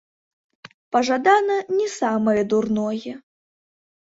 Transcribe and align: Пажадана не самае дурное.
Пажадана 0.95 1.57
не 1.81 1.85
самае 1.99 2.35
дурное. 2.55 3.15